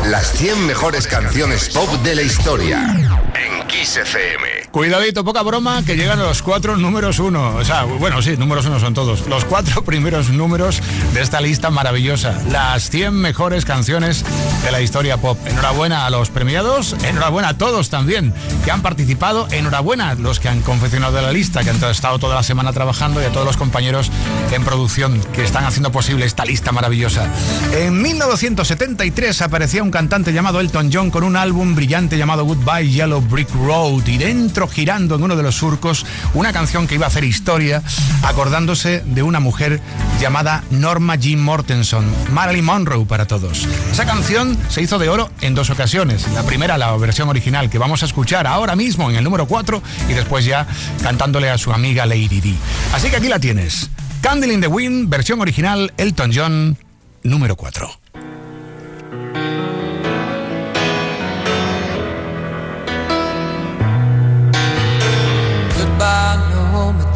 Las 0.07 0.33
100 0.33 0.67
mejores 0.67 1.07
canciones 1.07 1.69
pop 1.69 1.89
de 2.03 2.15
la 2.15 2.23
historia. 2.23 2.97
En 3.35 3.67
Kiss 3.67 3.97
FM. 3.97 4.60
Cuidadito, 4.71 5.25
poca 5.25 5.43
broma, 5.43 5.83
que 5.85 5.97
llegan 5.97 6.21
los 6.21 6.43
cuatro 6.43 6.77
números 6.77 7.19
uno. 7.19 7.57
O 7.57 7.65
sea, 7.65 7.83
bueno, 7.83 8.23
sí, 8.23 8.37
números 8.37 8.67
uno 8.67 8.79
son 8.79 8.95
todos. 8.95 9.27
Los 9.27 9.45
cuatro 9.45 9.83
primeros 9.85 10.31
números 10.31 10.81
de 11.13 11.23
esta 11.23 11.41
lista 11.41 11.71
maravillosa. 11.71 12.41
Las 12.51 12.89
100 12.89 13.13
mejores 13.13 13.65
canciones 13.65 14.25
de 14.63 14.71
la 14.71 14.81
historia 14.81 15.17
pop. 15.17 15.37
Enhorabuena 15.45 16.07
a 16.07 16.11
los 16.11 16.31
premiados, 16.31 16.95
enhorabuena 17.03 17.49
a 17.49 17.59
todos 17.59 17.91
también 17.91 18.33
que 18.65 18.71
han 18.71 18.81
participado, 18.81 19.49
enhorabuena 19.51 20.11
a 20.11 20.15
los 20.15 20.39
que 20.39 20.49
han 20.49 20.61
confeccionado 20.61 21.21
la 21.21 21.33
lista, 21.33 21.65
que 21.65 21.71
han 21.71 21.83
estado 21.83 22.21
toda 22.21 22.37
la 22.37 22.45
semana 22.45 22.73
trabajando 22.73 23.21
y 23.21 23.25
a 23.25 23.33
todos 23.33 23.47
los 23.47 23.57
compañeros 23.57 24.13
en 24.53 24.65
producción 24.65 25.21
que 25.33 25.43
están 25.43 25.65
haciendo 25.65 25.91
posible 25.91 26.27
esta 26.27 26.45
lista 26.45 26.71
maravillosa. 26.71 27.29
En 27.73 28.01
1973 28.01 29.43
aparecía 29.43 29.83
un 29.83 29.91
cantante 29.91 30.33
llamado 30.33 30.61
Elton 30.61 30.91
John 30.93 31.11
con 31.11 31.25
un 31.25 31.35
álbum 31.35 31.75
brillante 31.75 32.17
llamado 32.17 32.45
Goodbye 32.45 32.89
Yellow 32.89 33.21
Brick 33.21 33.53
Road 33.53 34.07
y 34.07 34.19
dentro 34.19 34.60
girando 34.69 35.15
en 35.15 35.23
uno 35.23 35.37
de 35.37 35.43
los 35.43 35.57
surcos 35.57 36.05
una 36.35 36.53
canción 36.53 36.87
que 36.87 36.97
iba 36.97 37.07
a 37.07 37.09
hacer 37.09 37.25
historia, 37.25 37.83
acordándose 38.23 39.03
de 39.07 39.23
una 39.23 39.41
mujer 39.41 39.81
llamada 40.21 40.65
Norma 40.71 41.17
Jean 41.17 41.41
Mortenson, 41.41 42.05
Marilyn 42.33 42.65
Monroe 42.65 43.07
para 43.07 43.27
todos. 43.27 43.67
Esa 43.93 44.07
canción 44.07 44.59
se 44.69 44.83
hizo 44.83 44.99
de 44.99 45.09
oro 45.09 45.31
en 45.41 45.55
dos 45.55 45.71
ocasiones. 45.71 46.27
La 46.33 46.43
primera, 46.43 46.79
la 46.79 46.97
versión 46.97 47.29
original 47.29 47.71
que 47.71 47.79
vamos 47.79 48.03
a 48.03 48.07
escuchar 48.07 48.47
ahora 48.47 48.77
mismo 48.77 49.11
en 49.11 49.17
el 49.17 49.25
número 49.25 49.47
4 49.47 49.83
y 50.09 50.13
después 50.13 50.45
ya 50.45 50.67
cantándole 51.03 51.51
a 51.51 51.59
su 51.59 51.73
amiga 51.73 52.07
Lady 52.07 52.41
D. 52.41 52.55
Así 52.93 53.11
que 53.11 53.17
aquí 53.17 53.29
la 53.29 53.39
tienes. 53.39 53.91
Candle 54.21 54.53
in 54.53 54.61
the 54.61 54.67
Wind, 54.67 55.09
versión 55.09 55.41
original, 55.41 55.93
Elton 55.97 56.31
John, 56.35 56.79
número 57.23 57.57
4. 57.57 58.00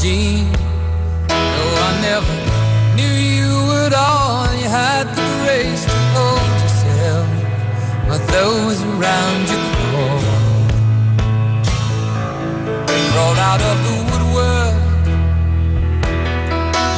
Jean. 0.05 0.53
No, 1.29 1.65
I 1.89 1.91
never 2.03 2.35
knew 2.97 3.17
you 3.39 3.53
at 3.87 3.95
all. 3.95 4.45
You 4.61 4.69
had 4.69 5.05
the 5.17 5.25
grace 5.41 5.85
to 5.93 5.99
hold 6.15 6.55
yourself 6.63 7.27
while 8.07 8.25
those 8.37 8.83
around 8.83 9.49
you 9.49 9.61
crawled 13.13 13.39
out 13.39 13.63
of 13.71 13.77
the 13.87 13.97
woodwork 14.09 14.77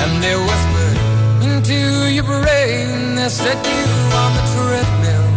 and 0.03 0.13
they 0.25 0.37
whispered 0.49 0.99
into 1.47 1.79
your 2.17 2.25
brain 2.25 3.15
they 3.15 3.29
set 3.29 3.61
you 3.65 3.87
on 4.23 4.31
the 4.39 4.45
treadmill 4.53 5.29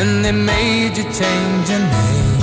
and 0.00 0.24
they 0.24 0.32
made 0.32 0.96
you 0.96 1.04
change 1.20 1.70
your 1.70 1.80
name. 1.80 2.37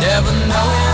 Never 0.00 0.32
know. 0.48 0.91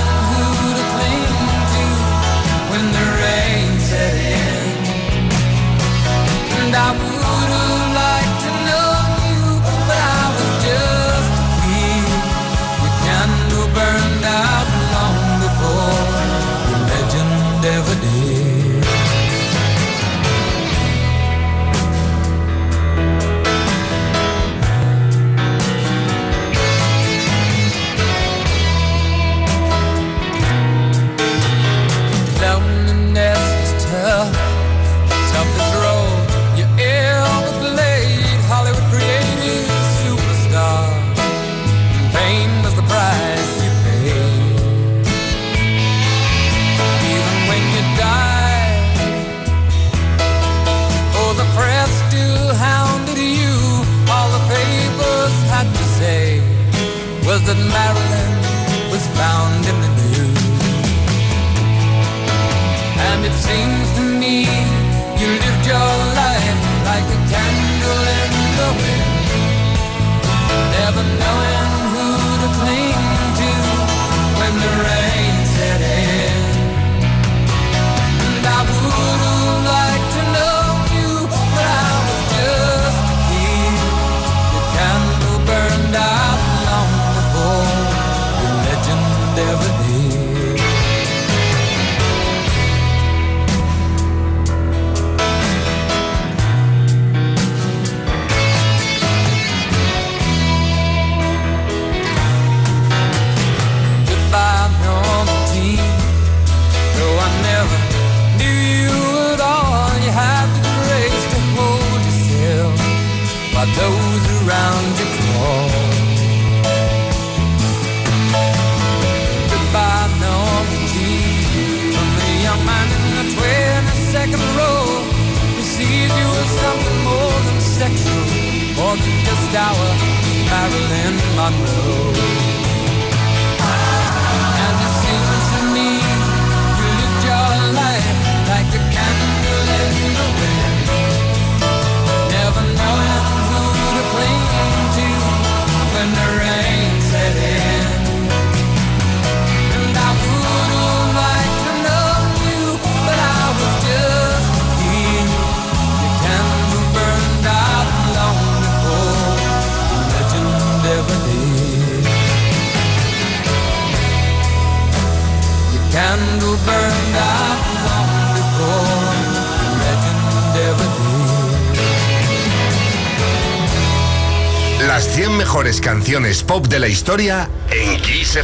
Historia 176.89 177.49
en 177.71 178.01
Kiss. 178.01 178.39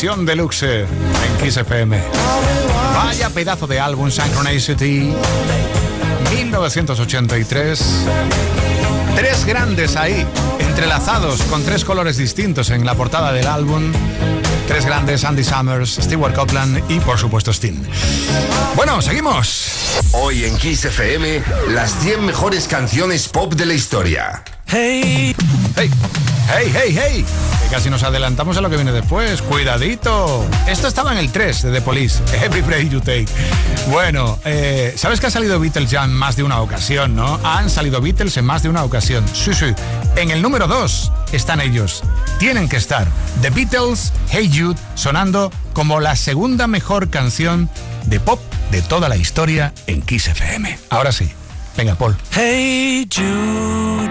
Deluxe 0.00 0.62
en 0.62 1.36
Kiss 1.42 1.58
FM. 1.58 2.00
Vaya 2.94 3.28
pedazo 3.28 3.66
de 3.66 3.78
álbum 3.78 4.10
Synchronicity 4.10 5.12
1983. 6.34 8.06
Tres 9.14 9.44
grandes 9.44 9.96
ahí, 9.96 10.26
entrelazados 10.58 11.42
con 11.42 11.62
tres 11.64 11.84
colores 11.84 12.16
distintos 12.16 12.70
en 12.70 12.86
la 12.86 12.94
portada 12.94 13.30
del 13.30 13.46
álbum. 13.46 13.92
Tres 14.66 14.86
grandes, 14.86 15.22
Andy 15.24 15.44
Summers, 15.44 15.98
Stewart 16.00 16.34
Copeland 16.34 16.82
y 16.90 16.98
por 17.00 17.18
supuesto 17.18 17.50
Sting. 17.50 17.82
Bueno, 18.76 19.02
seguimos. 19.02 20.00
Hoy 20.12 20.46
en 20.46 20.56
Kiss 20.56 20.86
FM, 20.86 21.42
las 21.74 21.94
100 22.00 22.24
mejores 22.24 22.66
canciones 22.68 23.28
pop 23.28 23.52
de 23.52 23.66
la 23.66 23.74
historia. 23.74 24.44
Hey, 24.66 25.36
hey, 25.76 25.90
hey, 26.48 26.72
hey, 26.74 26.98
hey. 26.98 27.24
Casi 27.70 27.88
nos 27.88 28.02
adelantamos 28.02 28.56
a 28.56 28.60
lo 28.60 28.68
que 28.68 28.76
viene 28.76 28.92
después. 28.92 29.42
Cuidadito. 29.42 30.44
Esto 30.66 30.88
estaba 30.88 31.12
en 31.12 31.18
el 31.18 31.30
3 31.30 31.62
de 31.62 31.72
The 31.72 31.80
Police. 31.80 32.22
Every 32.44 32.62
Breath 32.62 32.90
You 32.90 33.00
Take. 33.00 33.26
Bueno, 33.90 34.38
eh, 34.44 34.94
sabes 34.96 35.20
que 35.20 35.26
ha 35.26 35.30
salido 35.30 35.60
Beatles 35.60 35.90
ya 35.90 36.04
en 36.04 36.12
más 36.12 36.36
de 36.36 36.42
una 36.42 36.60
ocasión, 36.60 37.14
¿no? 37.14 37.38
Han 37.44 37.70
salido 37.70 38.00
Beatles 38.00 38.36
en 38.36 38.44
más 38.44 38.62
de 38.62 38.68
una 38.68 38.82
ocasión. 38.82 39.24
Sí, 39.32 39.54
sí. 39.54 39.72
En 40.16 40.30
el 40.30 40.42
número 40.42 40.66
2 40.66 41.12
están 41.32 41.60
ellos. 41.60 42.02
Tienen 42.38 42.68
que 42.68 42.76
estar. 42.76 43.06
The 43.42 43.50
Beatles, 43.50 44.12
Hey 44.30 44.50
Jude, 44.52 44.80
sonando 44.94 45.52
como 45.72 46.00
la 46.00 46.16
segunda 46.16 46.66
mejor 46.66 47.10
canción 47.10 47.70
de 48.06 48.18
pop 48.18 48.40
de 48.70 48.82
toda 48.82 49.08
la 49.08 49.16
historia 49.16 49.72
en 49.86 50.02
Kiss 50.02 50.28
FM. 50.28 50.78
Ahora 50.90 51.12
sí. 51.12 51.30
Venga, 51.76 51.94
Paul. 51.94 52.16
Hey 52.32 53.08
Jude, 53.14 54.10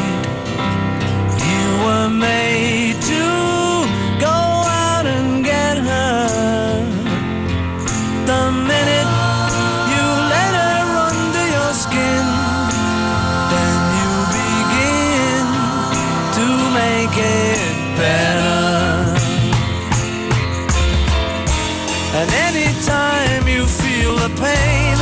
Made 2.21 3.01
to 3.01 3.23
go 4.19 4.37
out 4.85 5.05
and 5.07 5.43
get 5.43 5.77
her. 5.77 6.85
The 8.29 8.43
minute 8.69 9.11
you 9.91 10.05
let 10.35 10.53
her 10.61 10.85
under 11.09 11.45
your 11.57 11.73
skin, 11.73 12.25
then 13.51 13.77
you 13.99 14.11
begin 14.37 15.45
to 16.37 16.45
make 16.79 17.15
it 17.17 17.73
better. 17.97 18.61
And 22.19 22.29
anytime 22.49 23.47
you 23.47 23.65
feel 23.65 24.13
the 24.15 24.29
pain, 24.39 24.97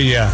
maravilla! 0.00 0.30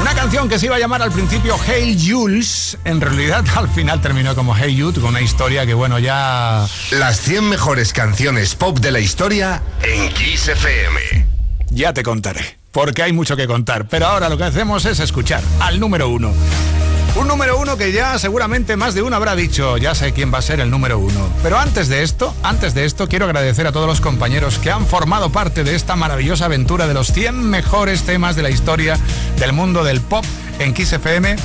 Una 0.00 0.14
canción 0.14 0.48
que 0.48 0.58
se 0.58 0.66
iba 0.66 0.76
a 0.76 0.78
llamar 0.78 1.02
al 1.02 1.12
principio 1.12 1.56
Hey 1.64 1.98
Jules, 2.00 2.78
en 2.84 3.00
realidad 3.00 3.44
al 3.56 3.68
final 3.68 4.00
terminó 4.00 4.34
como 4.34 4.56
Hey 4.56 4.78
Jude, 4.80 5.00
con 5.00 5.10
una 5.10 5.20
historia 5.20 5.66
que 5.66 5.74
bueno, 5.74 5.98
ya... 5.98 6.66
Las 6.92 7.20
100 7.20 7.48
mejores 7.48 7.92
canciones 7.92 8.54
pop 8.54 8.78
de 8.78 8.90
la 8.90 9.00
historia 9.00 9.62
en 9.82 10.12
Kiss 10.12 10.48
FM. 10.48 11.00
Ya 11.70 11.92
te 11.92 12.02
contaré, 12.02 12.58
porque 12.70 13.02
hay 13.02 13.12
mucho 13.12 13.36
que 13.36 13.46
contar, 13.46 13.88
pero 13.88 14.06
ahora 14.06 14.28
lo 14.28 14.36
que 14.36 14.44
hacemos 14.44 14.84
es 14.84 15.00
escuchar 15.00 15.42
al 15.60 15.78
número 15.78 16.08
uno. 16.08 16.32
Un 17.14 17.28
número 17.28 17.58
uno 17.58 17.76
que 17.76 17.92
ya 17.92 18.18
seguramente 18.18 18.76
más 18.76 18.94
de 18.94 19.02
uno 19.02 19.16
habrá 19.16 19.36
dicho, 19.36 19.76
ya 19.76 19.94
sé 19.94 20.12
quién 20.12 20.32
va 20.32 20.38
a 20.38 20.42
ser 20.42 20.60
el 20.60 20.70
número 20.70 20.98
uno. 20.98 21.28
Pero 21.42 21.58
antes 21.58 21.88
de 21.88 22.02
esto, 22.02 22.34
antes 22.42 22.72
de 22.72 22.86
esto, 22.86 23.06
quiero 23.06 23.26
agradecer 23.26 23.66
a 23.66 23.72
todos 23.72 23.86
los 23.86 24.00
compañeros 24.00 24.58
que 24.58 24.70
han 24.70 24.86
formado 24.86 25.30
parte 25.30 25.62
de 25.62 25.74
esta 25.74 25.94
maravillosa 25.94 26.46
aventura 26.46 26.86
de 26.86 26.94
los 26.94 27.12
100 27.12 27.34
mejores 27.50 28.04
temas 28.04 28.34
de 28.34 28.42
la 28.42 28.50
historia 28.50 28.98
del 29.38 29.52
mundo 29.52 29.84
del 29.84 30.00
pop 30.00 30.24
en 30.58 30.72
Kiss 30.72 30.94
FM. 30.94 31.36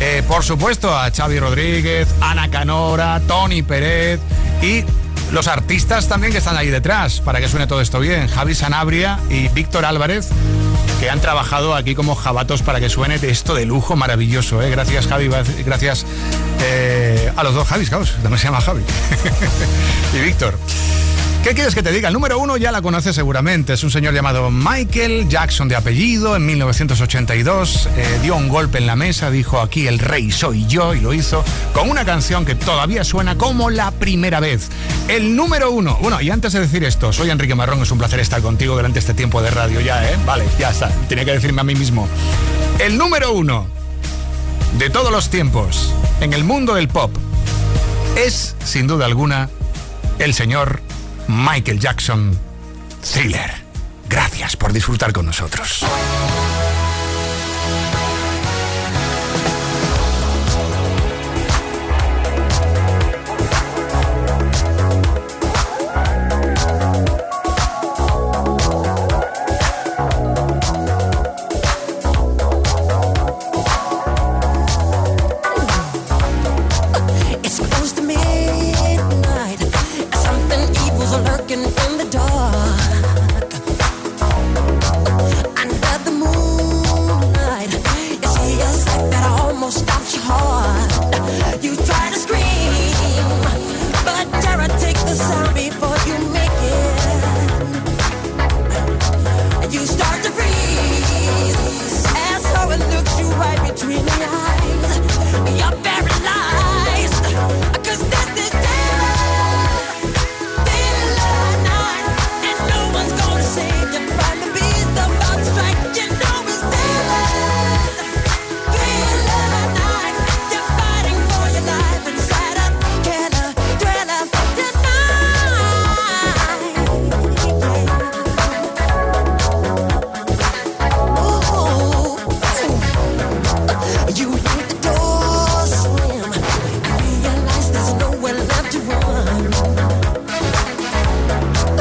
Eh, 0.00 0.22
por 0.26 0.42
supuesto, 0.42 0.96
a 0.96 1.10
Xavi 1.10 1.38
Rodríguez, 1.38 2.08
Ana 2.22 2.50
Canora, 2.50 3.20
Tony 3.28 3.62
Pérez 3.62 4.20
y 4.62 4.84
los 5.32 5.48
artistas 5.48 6.08
también 6.08 6.32
que 6.32 6.38
están 6.38 6.56
ahí 6.56 6.68
detrás 6.68 7.20
para 7.20 7.40
que 7.40 7.48
suene 7.48 7.66
todo 7.66 7.82
esto 7.82 8.00
bien. 8.00 8.26
Javi 8.26 8.54
Sanabria 8.54 9.18
y 9.28 9.48
Víctor 9.48 9.84
Álvarez, 9.84 10.30
que 11.00 11.08
han 11.08 11.20
trabajado 11.20 11.74
aquí 11.74 11.94
como 11.94 12.14
jabatos 12.14 12.62
para 12.62 12.78
que 12.78 12.90
suene 12.90 13.14
esto 13.22 13.54
de 13.54 13.64
lujo 13.64 13.96
maravilloso. 13.96 14.60
¿eh? 14.62 14.68
Gracias, 14.68 15.06
Javi. 15.06 15.30
Gracias 15.64 16.04
eh, 16.62 17.32
a 17.34 17.42
los 17.42 17.54
dos 17.54 17.66
Javis, 17.66 17.88
claro. 17.88 18.04
Se 18.04 18.44
llama 18.44 18.60
Javi. 18.60 18.82
y 20.14 20.20
Víctor. 20.20 20.58
¿Qué 21.42 21.54
quieres 21.54 21.74
que 21.74 21.82
te 21.82 21.90
diga? 21.90 22.08
El 22.08 22.14
número 22.14 22.38
uno 22.38 22.58
ya 22.58 22.70
la 22.70 22.82
conoces 22.82 23.16
seguramente. 23.16 23.72
Es 23.72 23.82
un 23.82 23.90
señor 23.90 24.12
llamado 24.12 24.50
Michael 24.50 25.26
Jackson 25.26 25.68
de 25.68 25.74
apellido. 25.74 26.36
En 26.36 26.44
1982 26.44 27.88
eh, 27.96 28.18
dio 28.22 28.36
un 28.36 28.48
golpe 28.48 28.76
en 28.76 28.86
la 28.86 28.94
mesa, 28.94 29.30
dijo 29.30 29.58
aquí 29.58 29.86
el 29.86 29.98
rey 29.98 30.30
soy 30.30 30.66
yo 30.66 30.92
y 30.94 31.00
lo 31.00 31.14
hizo 31.14 31.42
con 31.72 31.88
una 31.88 32.04
canción 32.04 32.44
que 32.44 32.54
todavía 32.54 33.04
suena 33.04 33.38
como 33.38 33.70
la 33.70 33.90
primera 33.90 34.38
vez. 34.38 34.68
El 35.08 35.34
número 35.34 35.70
uno. 35.70 35.96
Bueno, 36.02 36.20
y 36.20 36.28
antes 36.28 36.52
de 36.52 36.60
decir 36.60 36.84
esto, 36.84 37.10
soy 37.10 37.30
Enrique 37.30 37.54
Marrón, 37.54 37.80
es 37.80 37.90
un 37.90 37.96
placer 37.96 38.20
estar 38.20 38.42
contigo 38.42 38.74
durante 38.74 38.98
este 38.98 39.14
tiempo 39.14 39.40
de 39.40 39.50
radio 39.50 39.80
ya, 39.80 40.10
¿eh? 40.10 40.16
Vale, 40.26 40.44
ya 40.58 40.70
está. 40.70 40.90
Tenía 41.08 41.24
que 41.24 41.32
decirme 41.32 41.62
a 41.62 41.64
mí 41.64 41.74
mismo. 41.74 42.06
El 42.78 42.98
número 42.98 43.32
uno 43.32 43.66
de 44.78 44.90
todos 44.90 45.10
los 45.10 45.30
tiempos 45.30 45.94
en 46.20 46.34
el 46.34 46.44
mundo 46.44 46.74
del 46.74 46.88
pop 46.88 47.16
es, 48.14 48.56
sin 48.62 48.86
duda 48.86 49.06
alguna, 49.06 49.48
el 50.18 50.34
señor 50.34 50.82
Michael 51.30 51.78
Jackson, 51.78 52.36
Thriller. 53.02 53.50
Gracias 54.08 54.56
por 54.56 54.72
disfrutar 54.72 55.12
con 55.12 55.26
nosotros. 55.26 55.84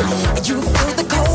You 0.09 0.59
feel 0.59 0.93
the 0.95 1.05
cold 1.07 1.28